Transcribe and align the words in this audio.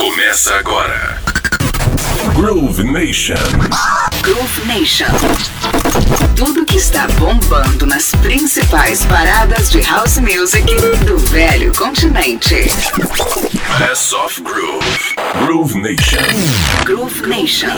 Começa 0.00 0.54
agora. 0.54 1.20
Groove 2.34 2.84
Nation. 2.84 3.34
Groove 4.22 4.66
Nation. 4.66 5.04
Tudo 6.34 6.64
que 6.64 6.78
está 6.78 7.06
bombando 7.18 7.84
nas 7.84 8.10
principais 8.12 9.04
paradas 9.04 9.70
de 9.70 9.82
house 9.82 10.16
music 10.16 10.64
do 11.04 11.18
velho 11.18 11.70
continente. 11.76 12.54
Best 13.78 14.14
of 14.14 14.42
Groove. 14.42 15.14
Groove 15.44 15.78
Nation. 15.78 16.22
Groove 16.86 17.26
Nation. 17.26 17.68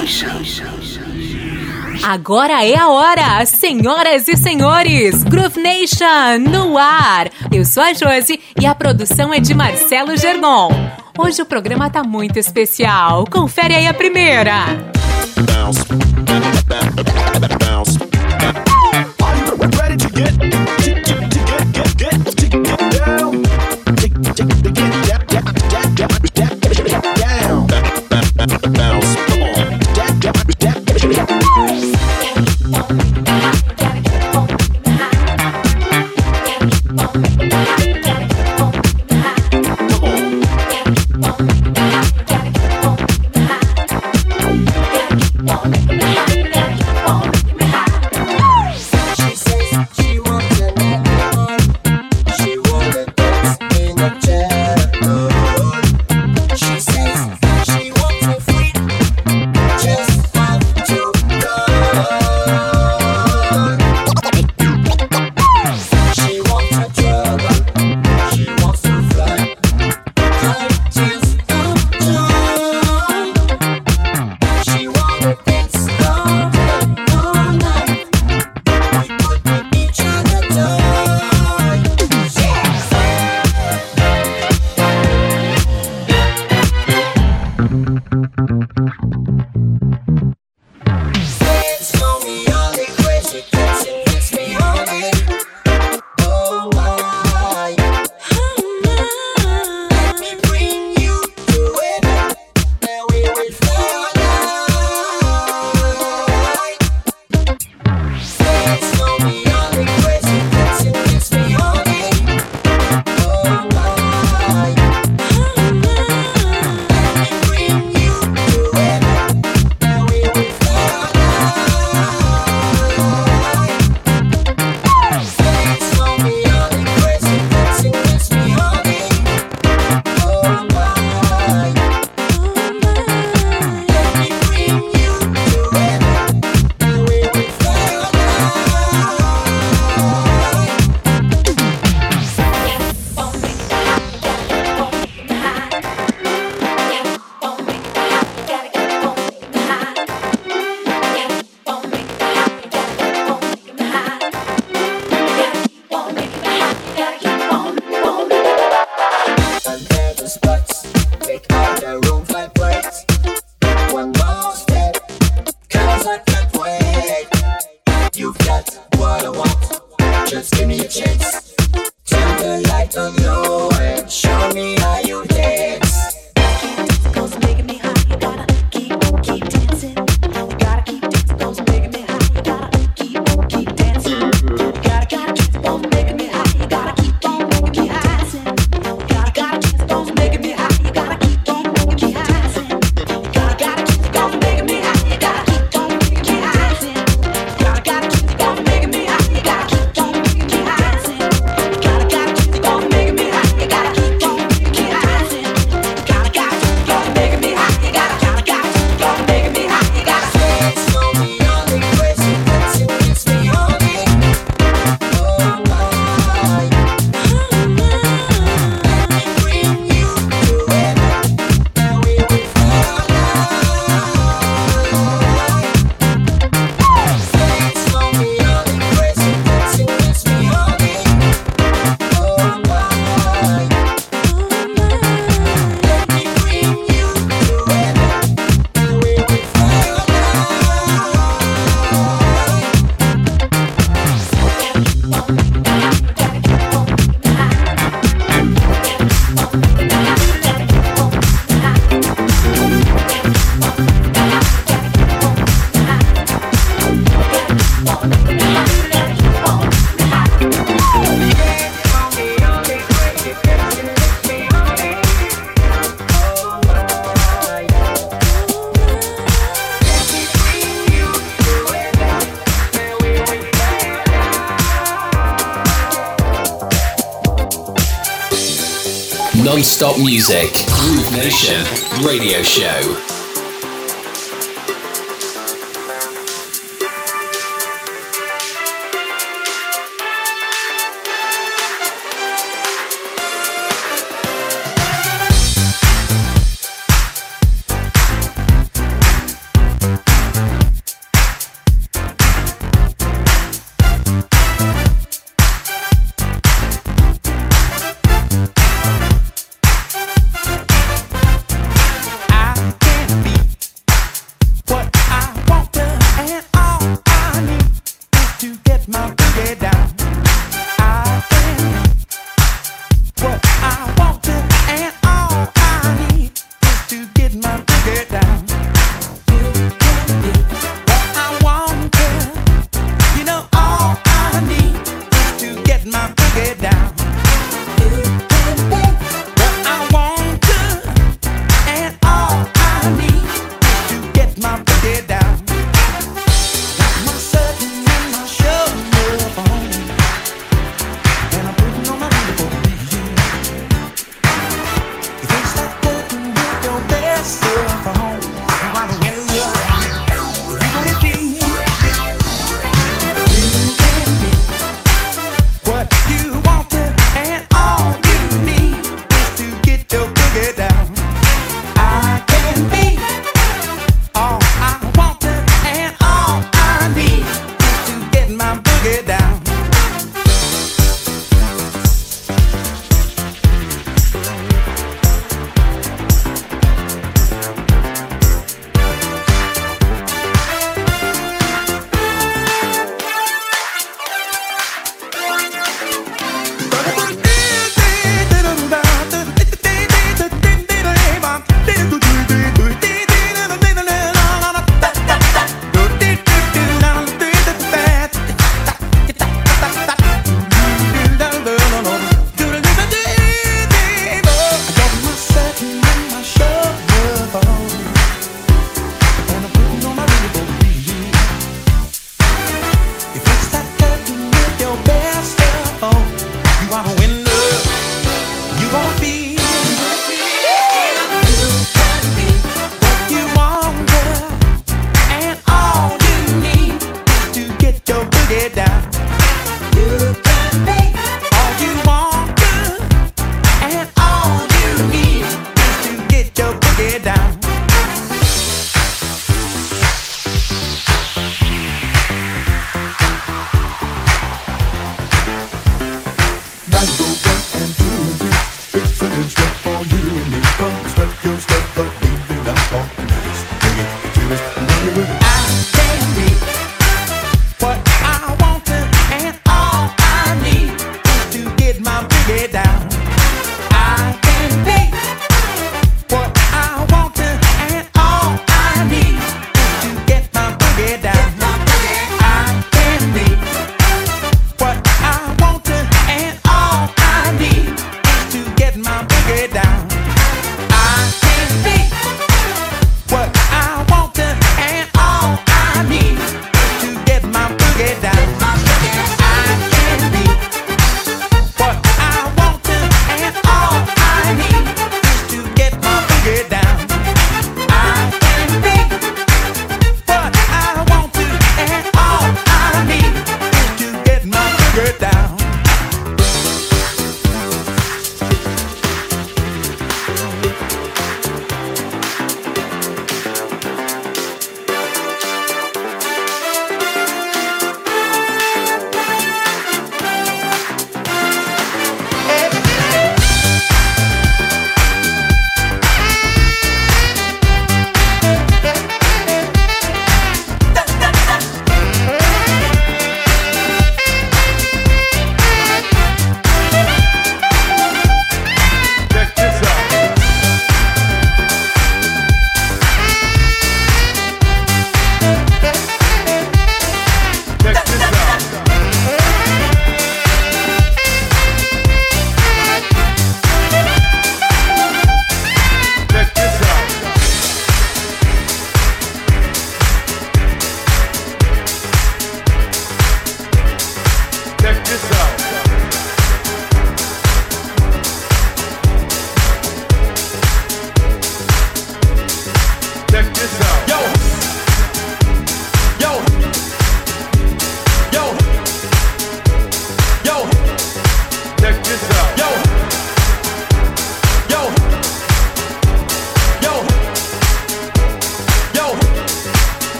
Agora 2.04 2.64
é 2.64 2.78
a 2.78 2.88
hora, 2.88 3.44
senhoras 3.46 4.28
e 4.28 4.36
senhores! 4.36 5.24
Groove 5.24 5.60
Nation 5.60 6.38
no 6.38 6.78
ar! 6.78 7.28
Eu 7.50 7.64
sou 7.64 7.82
a 7.82 7.92
Josi 7.92 8.38
e 8.60 8.64
a 8.64 8.76
produção 8.76 9.34
é 9.34 9.40
de 9.40 9.54
Marcelo 9.54 10.16
Germon. 10.16 11.01
Hoje 11.18 11.42
o 11.42 11.46
programa 11.46 11.90
tá 11.90 12.02
muito 12.02 12.38
especial. 12.38 13.26
Confere 13.30 13.74
aí 13.74 13.86
a 13.86 13.92
primeira. 13.94 14.64
bounce, 15.36 15.84
bounce. 17.58 17.91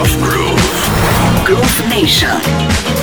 of 0.00 0.08
Groove. 0.22 1.44
Groove 1.44 1.88
Nation. 1.88 3.01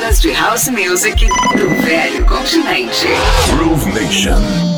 Paradas 0.00 0.20
de 0.20 0.32
house 0.32 0.70
music 0.70 1.28
do 1.56 1.68
velho 1.82 2.24
continente. 2.24 3.06
Groove 3.54 3.92
Nation. 3.92 4.69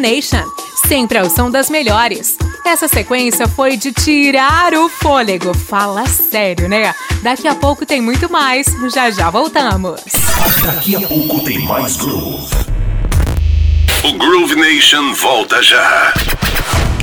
Nation, 0.00 0.44
sempre 0.86 1.18
ao 1.18 1.28
som 1.28 1.50
das 1.50 1.70
melhores. 1.70 2.36
Essa 2.64 2.88
sequência 2.88 3.46
foi 3.46 3.76
de 3.76 3.92
tirar 3.92 4.74
o 4.74 4.88
fôlego. 4.88 5.54
Fala 5.54 6.06
sério, 6.06 6.68
né? 6.68 6.94
Daqui 7.22 7.46
a 7.46 7.54
pouco 7.54 7.84
tem 7.84 8.00
muito 8.00 8.30
mais, 8.30 8.66
já 8.92 9.10
já 9.10 9.30
voltamos. 9.30 10.00
Daqui 10.64 10.96
a 10.96 11.00
pouco 11.06 11.44
tem 11.44 11.58
mais 11.60 11.96
Groove. 11.96 12.54
O 14.02 14.12
Groove 14.14 14.56
Nation 14.56 15.12
volta 15.14 15.62
já. 15.62 16.14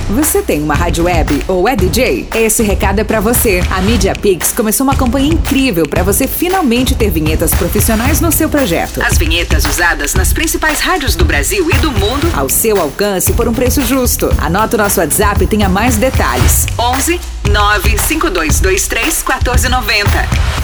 Você 0.10 0.42
tem 0.42 0.64
uma 0.64 0.74
rádio 0.74 1.04
web 1.04 1.44
ou 1.50 1.68
é 1.68 1.76
DJ? 1.76 2.30
Esse 2.34 2.64
recado 2.64 3.00
é 3.00 3.04
para 3.04 3.20
você. 3.20 3.62
A 3.70 3.82
Media 3.82 4.16
Pix 4.16 4.54
começou 4.54 4.86
uma 4.86 4.96
campanha 4.96 5.28
incrível 5.28 5.86
para 5.86 6.02
você 6.02 6.26
finalmente 6.26 6.96
ter 6.96 7.12
vinhetas 7.12 7.54
profissionais 7.54 8.22
no 8.22 8.32
seu 8.32 8.48
projeto. 8.48 9.02
As 9.02 9.18
vinhetas 9.18 9.66
usadas 9.66 10.14
nas 10.14 10.32
principais 10.32 10.80
rádios 10.80 11.14
do 11.14 11.26
Brasil 11.26 11.70
e 11.70 11.74
do 11.80 11.92
mundo 11.92 12.32
ao 12.34 12.48
seu 12.48 12.80
alcance 12.80 13.34
por 13.34 13.50
um 13.50 13.54
preço 13.54 13.84
justo. 13.86 14.34
Anota 14.38 14.78
o 14.78 14.80
nosso 14.80 15.02
WhatsApp 15.02 15.44
e 15.44 15.48
tenha 15.48 15.68
mais 15.68 15.98
detalhes. 15.98 16.68
11 16.80 17.20
95223 17.50 19.24
1490. 19.26 20.10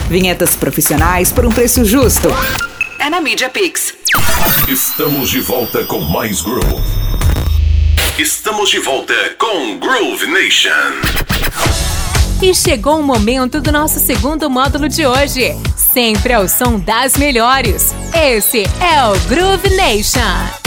Vinhetas 0.10 0.56
profissionais 0.56 1.34
por 1.34 1.46
um 1.46 1.52
preço 1.52 1.84
justo. 1.84 2.30
É 2.98 3.10
na 3.10 3.20
Media 3.20 3.50
Pix. 3.50 3.94
Estamos 4.70 5.30
de 5.30 5.42
volta 5.42 5.84
com 5.84 6.00
mais 6.00 6.42
Groove. 6.42 6.82
Estamos 8.18 8.70
de 8.70 8.78
volta 8.78 9.16
com 9.40 9.80
Groove 9.80 10.28
Nation. 10.28 10.70
E 12.44 12.54
chegou 12.54 13.00
o 13.00 13.04
momento 13.04 13.60
do 13.60 13.72
nosso 13.72 14.00
segundo 14.00 14.48
módulo 14.52 14.88
de 14.88 15.04
hoje. 15.04 15.56
Sempre 15.76 16.34
ao 16.34 16.48
som 16.48 16.80
das 16.80 17.18
melhores. 17.18 17.92
Esse 18.14 18.66
é 18.80 19.04
o 19.10 19.20
Groove 19.28 19.76
Nation. 19.76 20.63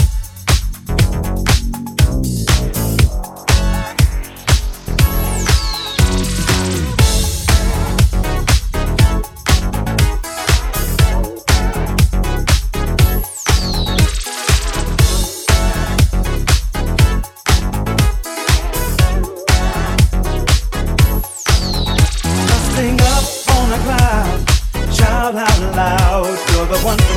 one. 26.87 27.16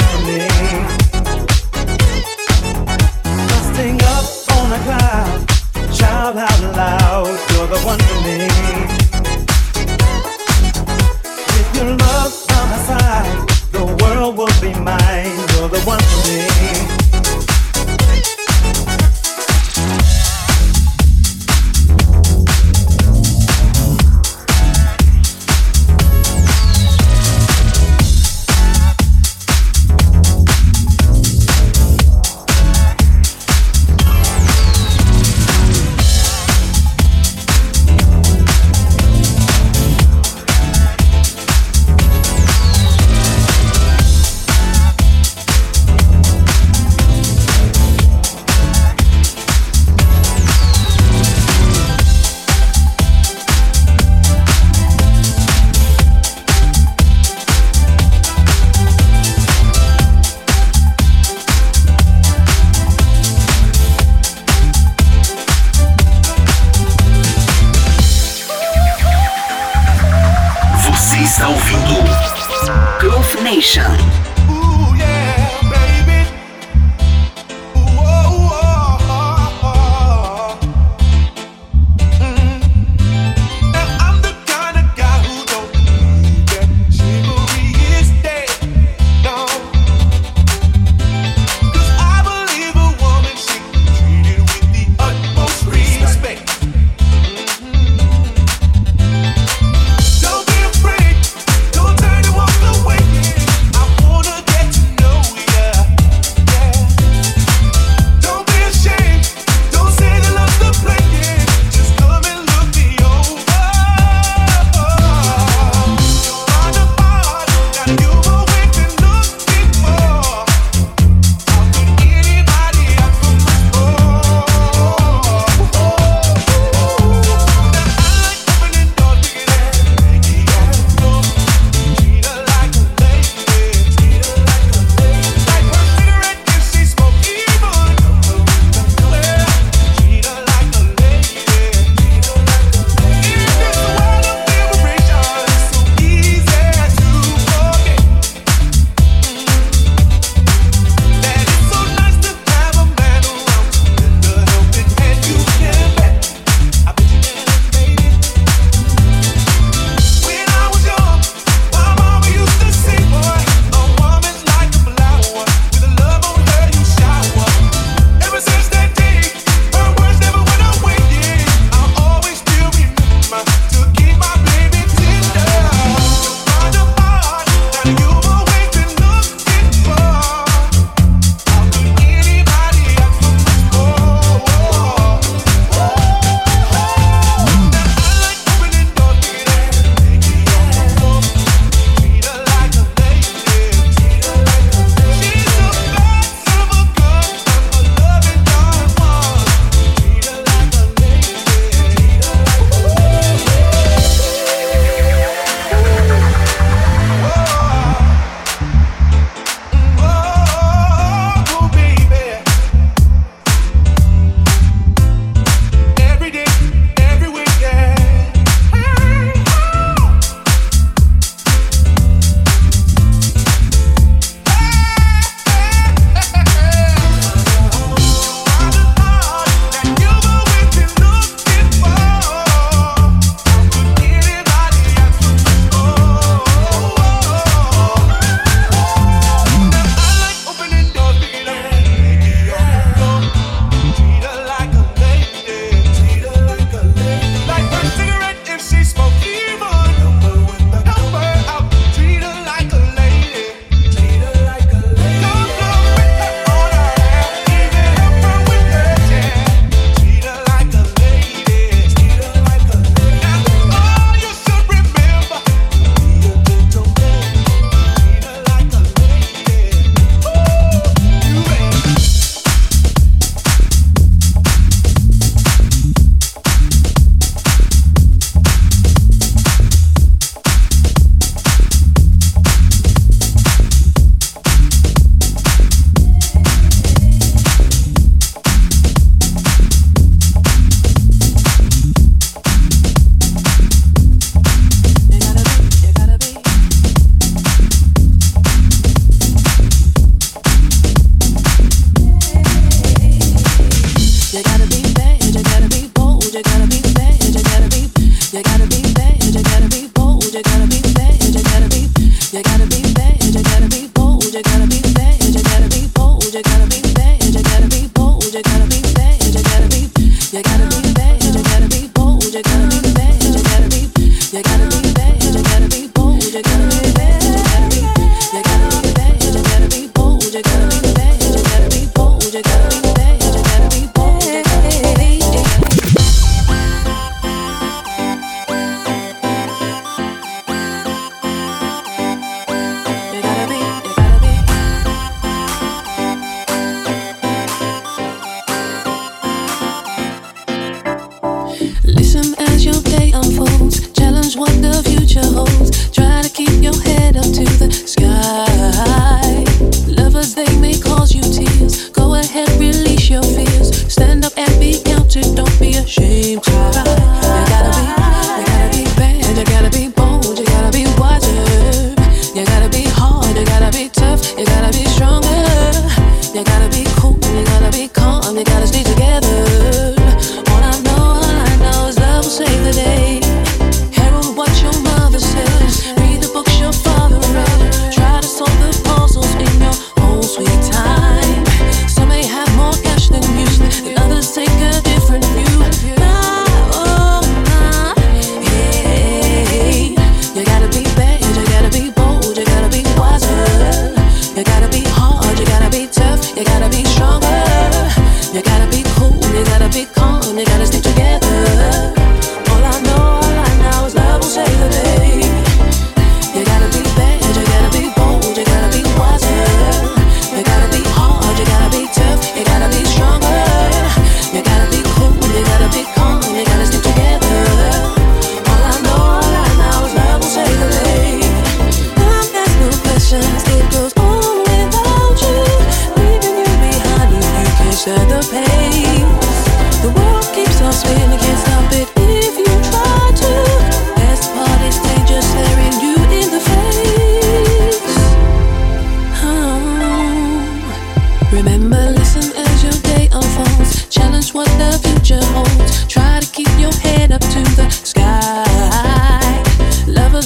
gonna 330.43 330.81
be 330.81 330.90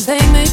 They 0.05 0.19
may 0.31 0.44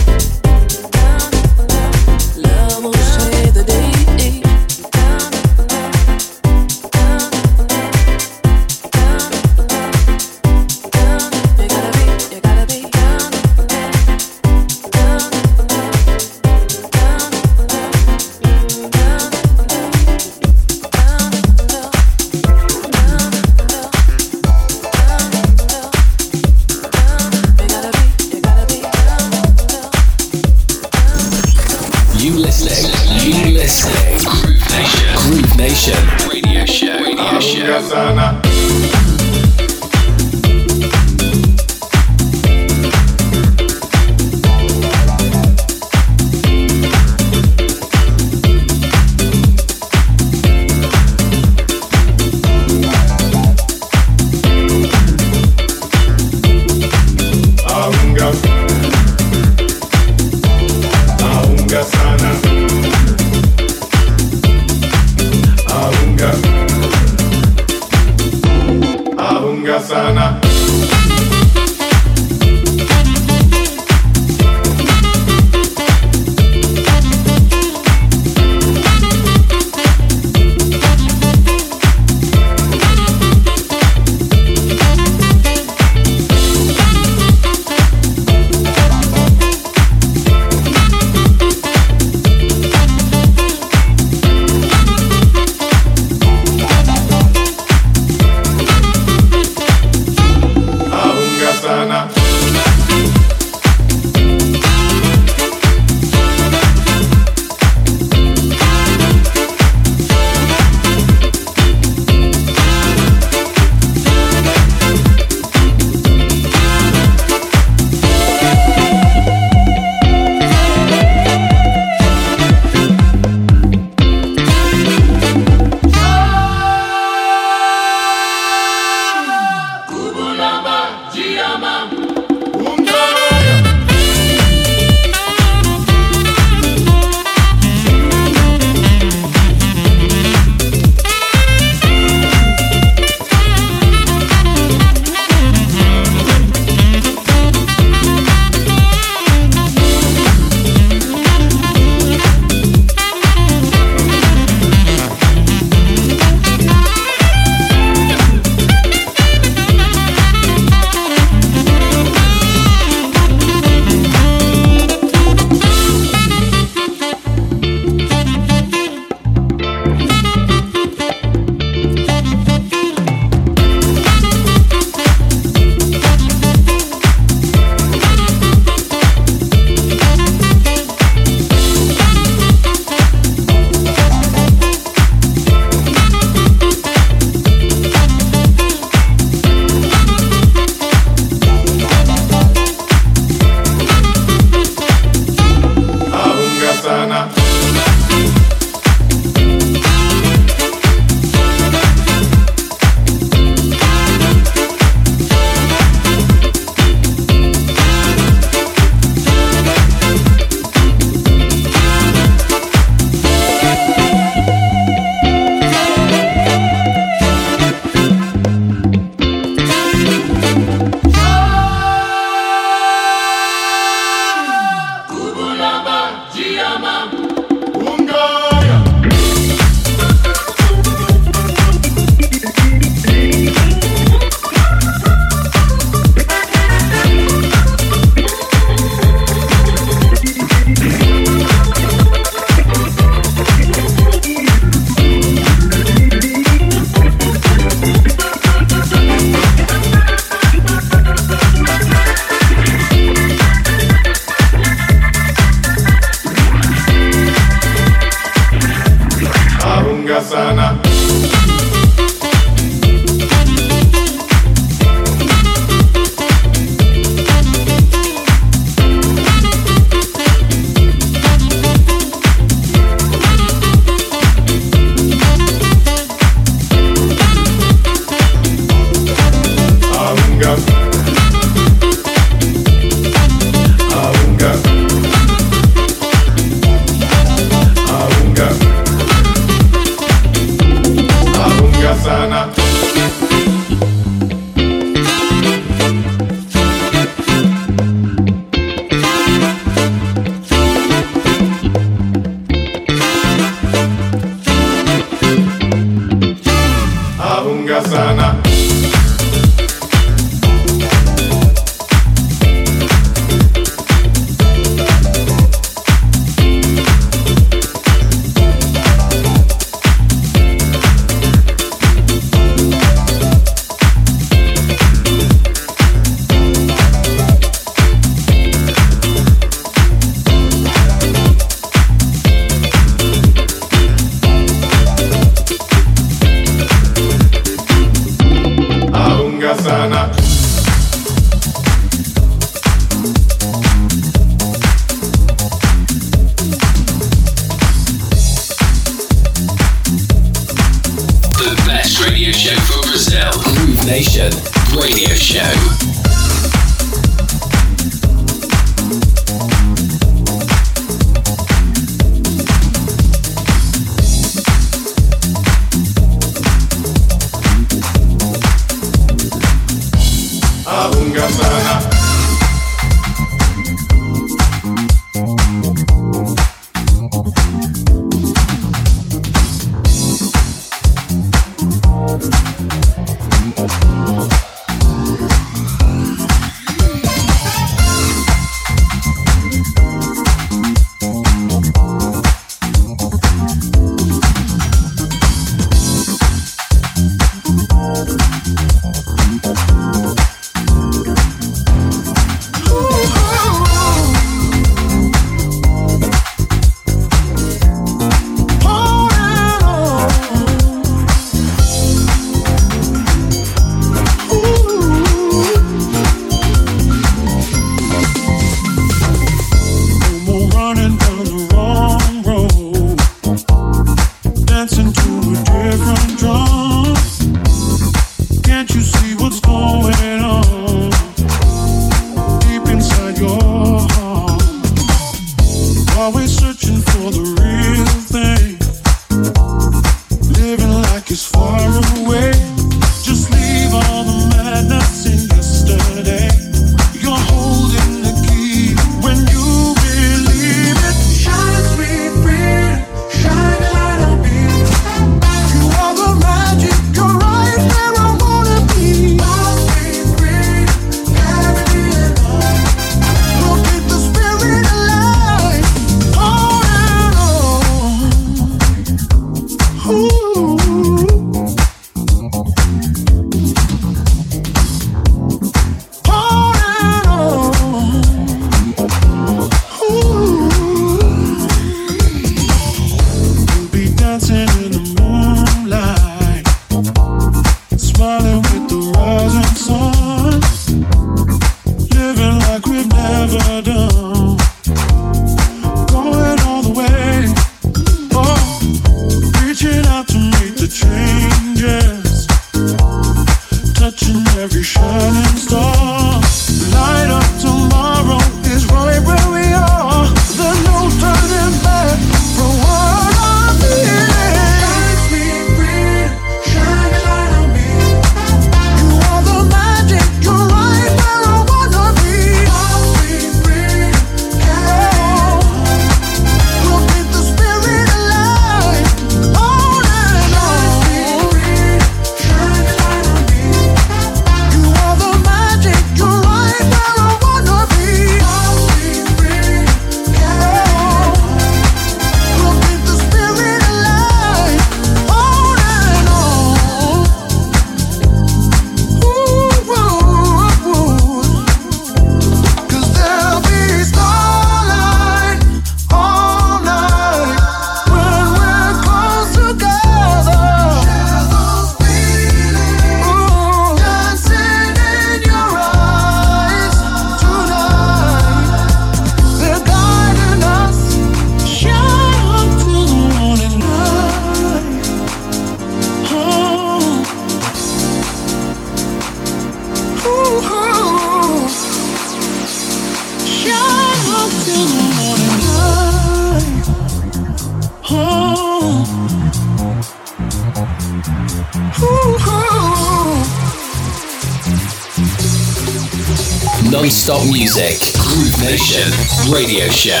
Radio 599.31 599.69
Show. 599.69 600.00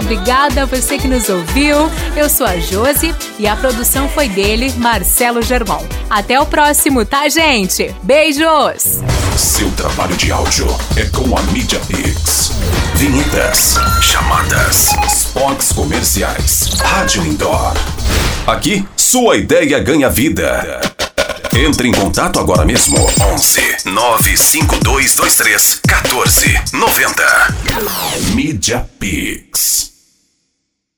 Obrigada 0.00 0.62
a 0.62 0.66
você 0.66 0.98
que 0.98 1.06
nos 1.06 1.28
ouviu. 1.28 1.76
Eu 2.16 2.28
sou 2.28 2.46
a 2.46 2.58
Josi 2.58 3.14
e 3.38 3.46
a 3.46 3.54
produção 3.54 4.08
foi 4.08 4.28
dele, 4.28 4.72
Marcelo 4.76 5.40
Germão. 5.42 5.86
Até 6.08 6.40
o 6.40 6.46
próximo, 6.46 7.04
tá, 7.04 7.28
gente? 7.28 7.94
Beijos! 8.02 9.00
Seu 9.36 9.70
trabalho 9.72 10.16
de 10.16 10.32
áudio 10.32 10.66
é 10.96 11.04
com 11.04 11.36
a 11.36 11.42
Media 11.52 11.78
Pix. 11.80 12.52
Vinhetas, 12.94 13.76
chamadas, 14.02 14.94
spots 15.06 15.72
comerciais, 15.72 16.74
rádio 16.80 17.24
indoor. 17.24 17.72
Aqui, 18.46 18.84
sua 18.96 19.36
ideia 19.36 19.78
ganha 19.78 20.08
vida. 20.08 20.80
Entre 21.54 21.88
em 21.88 21.92
contato 21.92 22.38
agora 22.38 22.64
mesmo. 22.64 22.96
11 23.34 23.60
95223 23.86 25.80
1490. 25.86 27.54
Media 28.34 28.86
Pix. 28.98 29.49